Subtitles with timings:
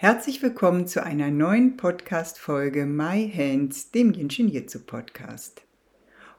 [0.00, 5.62] Herzlich willkommen zu einer neuen Podcast-Folge My Hands, dem Jinshin Jitsu Podcast.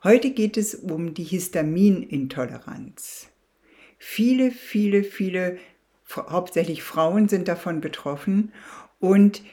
[0.01, 3.27] Heute geht es um die Histaminintoleranz.
[3.97, 5.57] Viele, viele, viele,
[6.15, 8.53] hauptsächlich Frauen sind davon betroffen
[9.01, 9.43] und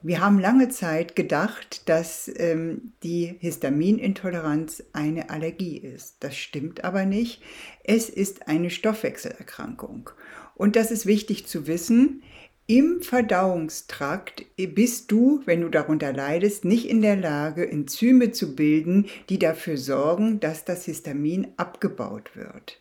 [0.00, 6.16] wir haben lange Zeit gedacht, dass ähm, die Histaminintoleranz eine Allergie ist.
[6.20, 7.42] Das stimmt aber nicht.
[7.84, 10.08] Es ist eine Stoffwechselerkrankung.
[10.54, 12.22] Und das ist wichtig zu wissen.
[12.70, 19.06] Im Verdauungstrakt bist du, wenn du darunter leidest, nicht in der Lage, Enzyme zu bilden,
[19.30, 22.78] die dafür sorgen, dass das Histamin abgebaut wird.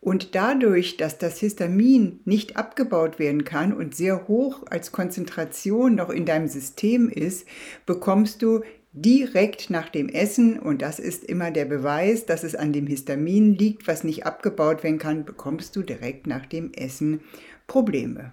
[0.00, 6.10] Und dadurch, dass das Histamin nicht abgebaut werden kann und sehr hoch als Konzentration noch
[6.10, 7.48] in deinem System ist,
[7.84, 8.60] bekommst du
[8.92, 13.58] direkt nach dem Essen, und das ist immer der Beweis, dass es an dem Histamin
[13.58, 17.22] liegt, was nicht abgebaut werden kann, bekommst du direkt nach dem Essen
[17.66, 18.32] Probleme.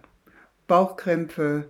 [0.67, 1.69] Bauchkrämpfe,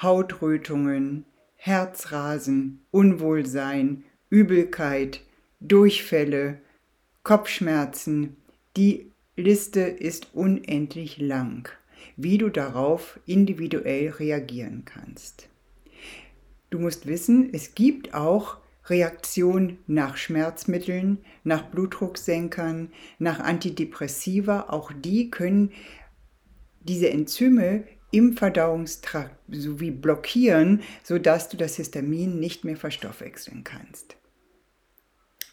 [0.00, 1.24] Hautrötungen,
[1.56, 5.22] Herzrasen, Unwohlsein, Übelkeit,
[5.60, 6.58] Durchfälle,
[7.22, 8.36] Kopfschmerzen.
[8.76, 11.68] Die Liste ist unendlich lang,
[12.16, 15.48] wie du darauf individuell reagieren kannst.
[16.70, 24.66] Du musst wissen, es gibt auch Reaktionen nach Schmerzmitteln, nach Blutdrucksenkern, nach Antidepressiva.
[24.68, 25.72] Auch die können
[26.80, 27.84] diese Enzyme
[28.16, 34.16] im Verdauungstrakt sowie blockieren, sodass du das Histamin nicht mehr verstoffwechseln kannst.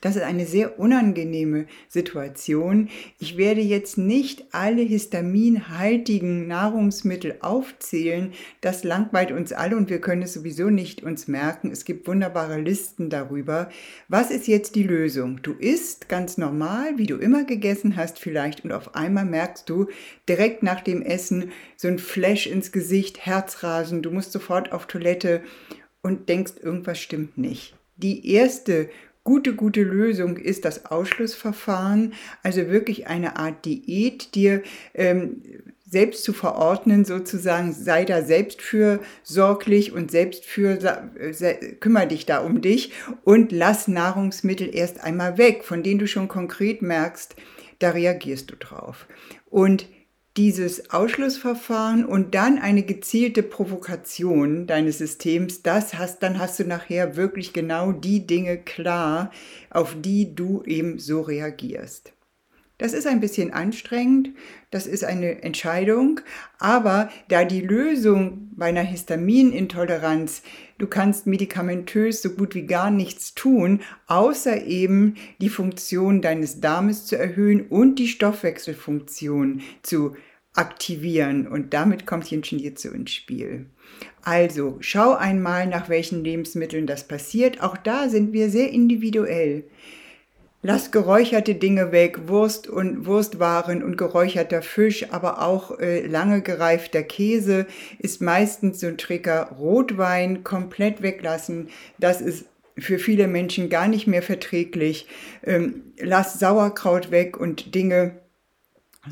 [0.04, 2.90] Das ist eine sehr unangenehme Situation.
[3.19, 8.34] Ich werde jetzt nicht alle histaminhaltigen Nahrungsmittel aufzählen.
[8.59, 11.72] Das langweilt uns alle und wir können es sowieso nicht uns merken.
[11.72, 13.69] Es gibt wunderbare Listen darüber.
[14.09, 15.41] Was ist jetzt die Lösung?
[15.41, 19.88] Du isst ganz normal, wie du immer gegessen hast vielleicht und auf einmal merkst du
[20.28, 25.44] direkt nach dem Essen so ein Flash ins Gesicht, Herzrasen, du musst sofort auf Toilette
[26.02, 27.78] und denkst, irgendwas stimmt nicht.
[27.96, 28.90] Die erste
[29.23, 34.63] gute, gute Lösung ist das Ausschlussverfahren, also wirklich eine Art Diät, dir
[34.94, 35.41] ähm,
[35.94, 40.79] selbst zu verordnen, sozusagen, sei da selbst für sorglich und selbst für,
[41.19, 42.91] äh, kümmere dich da um dich
[43.23, 47.35] und lass Nahrungsmittel erst einmal weg, von denen du schon konkret merkst,
[47.79, 49.07] da reagierst du drauf.
[49.50, 49.85] Und
[50.36, 57.16] dieses Ausschlussverfahren und dann eine gezielte Provokation deines Systems, das hast, dann hast du nachher
[57.16, 59.32] wirklich genau die Dinge klar,
[59.70, 62.14] auf die du eben so reagierst.
[62.79, 64.31] Das ist ein bisschen anstrengend,
[64.72, 66.22] das ist eine Entscheidung,
[66.57, 70.41] aber da die Lösung bei einer Histaminintoleranz,
[70.79, 77.06] du kannst medikamentös so gut wie gar nichts tun, außer eben die Funktion deines Darmes
[77.06, 80.16] zu erhöhen und die Stoffwechselfunktion zu
[80.53, 81.47] aktivieren.
[81.47, 83.67] Und damit kommt Jinshin Jitsu ins Spiel.
[84.23, 87.61] Also, schau einmal, nach welchen Lebensmitteln das passiert.
[87.61, 89.66] Auch da sind wir sehr individuell.
[90.66, 97.03] Lass geräucherte Dinge weg, Wurst und Wurstwaren und geräucherter Fisch, aber auch äh, lange gereifter
[97.03, 97.66] Käse
[98.00, 99.50] ist meistens so ein Trigger.
[99.59, 101.68] Rotwein komplett weglassen,
[102.00, 102.46] das ist
[102.78, 105.06] für viele Menschen gar nicht mehr verträglich.
[105.44, 108.22] Ähm, lass Sauerkraut weg und Dinge,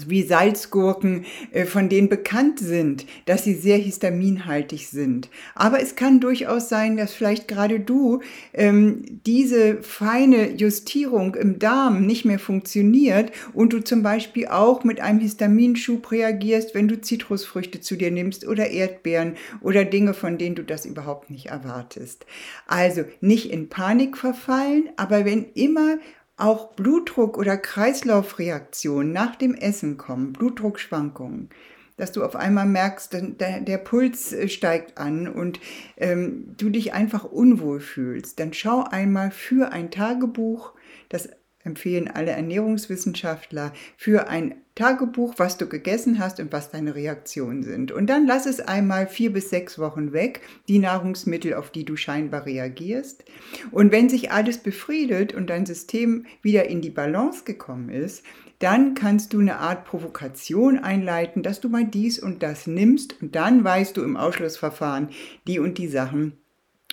[0.08, 5.30] wie Salzgurken, äh, von denen bekannt sind, dass sie sehr histaminhaltig sind.
[5.54, 8.22] Aber es kann durchaus sein, dass vielleicht gerade du
[8.54, 15.02] ähm, diese feine Justierung im Darm nicht mehr funktioniert und du zum Beispiel auch mit
[15.02, 20.56] einem Histaminschub reagierst, wenn du Zitrusfrüchte zu dir nimmst oder Erdbeeren oder Dinge, von denen
[20.56, 22.26] du das überhaupt nicht erwartest.
[22.66, 25.98] Also nicht in Panik verfallen, aber wenn immer
[26.42, 31.50] auch Blutdruck oder Kreislaufreaktionen nach dem Essen kommen, Blutdruckschwankungen,
[31.98, 35.60] dass du auf einmal merkst, der, der Puls äh, steigt an und
[35.98, 40.74] ähm, du dich einfach unwohl fühlst, dann schau einmal für ein Tagebuch,
[41.10, 41.30] das
[41.64, 47.92] empfehlen alle Ernährungswissenschaftler, für ein Tagebuch, was du gegessen hast und was deine Reaktionen sind.
[47.92, 51.98] Und dann lass es einmal vier bis sechs Wochen weg, die Nahrungsmittel, auf die du
[51.98, 53.26] scheinbar reagierst.
[53.72, 58.24] Und wenn sich alles befriedet und dein System wieder in die Balance gekommen ist,
[58.60, 63.36] dann kannst du eine Art Provokation einleiten, dass du mal dies und das nimmst und
[63.36, 65.10] dann weißt du im Ausschlussverfahren
[65.48, 66.38] die und die Sachen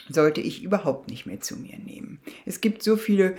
[0.08, 2.20] sollte ich überhaupt nicht mehr zu mir nehmen.
[2.46, 3.36] Es gibt so viele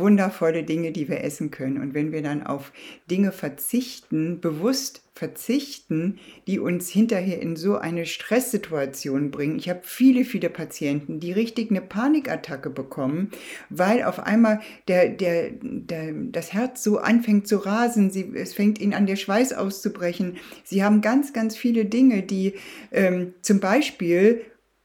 [0.00, 1.80] wundervolle Dinge, die wir essen können.
[1.80, 2.72] Und wenn wir dann auf
[3.08, 9.58] Dinge verzichten, bewusst verzichten, die uns hinterher in so eine Stresssituation bringen.
[9.58, 13.30] Ich habe viele, viele Patienten, die richtig eine Panikattacke bekommen,
[13.68, 18.80] weil auf einmal der, der, der, das Herz so anfängt zu rasen, sie, es fängt
[18.80, 20.38] ihnen an, der Schweiß auszubrechen.
[20.64, 22.54] Sie haben ganz, ganz viele Dinge, die
[22.90, 24.40] ähm, zum Beispiel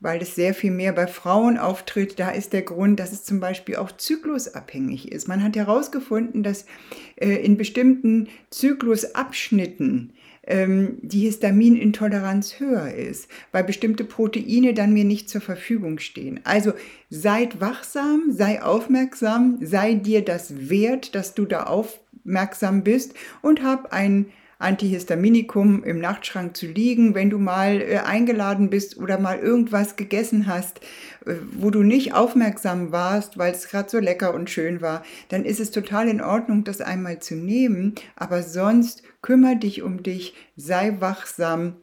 [0.05, 2.19] weil es sehr viel mehr bei Frauen auftritt.
[2.19, 5.27] Da ist der Grund, dass es zum Beispiel auch zyklusabhängig ist.
[5.27, 6.67] Man hat herausgefunden, dass
[7.15, 10.13] äh, in bestimmten Zyklusabschnitten
[10.45, 16.39] ähm, die Histaminintoleranz höher ist, weil bestimmte Proteine dann mir nicht zur Verfügung stehen.
[16.43, 16.73] Also
[17.09, 23.91] seid wachsam, sei aufmerksam, sei dir das wert, dass du da aufmerksam bist und hab
[23.91, 24.27] ein
[24.59, 30.47] Antihistaminikum im Nachtschrank zu liegen, wenn du mal äh, eingeladen bist oder mal irgendwas gegessen
[30.47, 30.79] hast,
[31.25, 35.45] äh, wo du nicht aufmerksam warst, weil es gerade so lecker und schön war, dann
[35.45, 37.95] ist es total in Ordnung, das einmal zu nehmen.
[38.15, 41.75] Aber sonst kümmere dich um dich, sei wachsam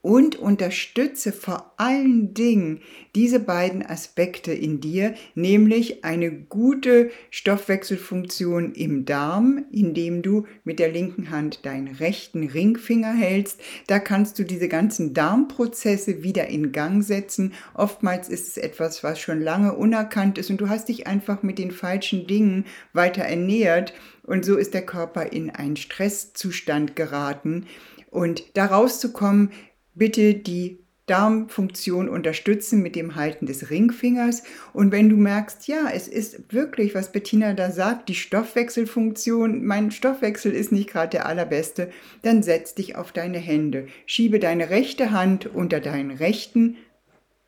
[0.00, 2.80] und unterstütze vor allen Dingen
[3.14, 10.90] diese beiden Aspekte in dir, nämlich eine gute Stoffwechselfunktion im Darm, indem du mit der
[10.90, 13.60] linken Hand deinen rechten Ringfinger hältst.
[13.88, 17.52] Da kannst du diese ganzen Darmprozesse wieder in Gang setzen.
[17.74, 21.58] Oftmals ist es etwas, was schon lange unerkannt ist und du hast dich einfach mit
[21.58, 23.92] den falschen Dingen weiter ernährt
[24.22, 27.66] und so ist der Körper in einen Stresszustand geraten.
[28.10, 29.50] Und da rauszukommen,
[29.98, 30.78] bitte die
[31.08, 34.42] Darmfunktion unterstützen mit dem Halten des Ringfingers.
[34.72, 39.90] Und wenn du merkst, ja, es ist wirklich, was Bettina da sagt, die Stoffwechselfunktion, mein
[39.90, 41.90] Stoffwechsel ist nicht gerade der allerbeste,
[42.22, 43.86] dann setz dich auf deine Hände.
[44.06, 46.76] Schiebe deine rechte Hand unter deinen rechten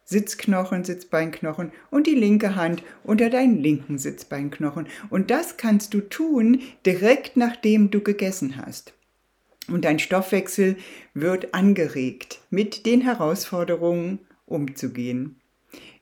[0.04, 4.88] Sitzknochen, Sitzbeinknochen und die linke Hand unter deinen linken Sitzbeinknochen.
[5.08, 8.94] Und das kannst du tun direkt nachdem du gegessen hast
[9.70, 10.76] und dein Stoffwechsel
[11.14, 15.36] wird angeregt, mit den Herausforderungen umzugehen.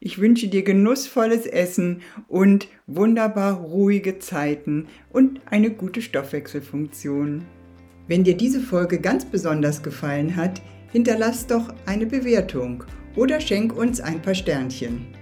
[0.01, 7.45] Ich wünsche dir genussvolles Essen und wunderbar ruhige Zeiten und eine gute Stoffwechselfunktion.
[8.07, 10.63] Wenn dir diese Folge ganz besonders gefallen hat,
[10.93, 12.85] hinterlass doch eine Bewertung
[13.17, 15.18] oder schenk uns ein paar Sternchen.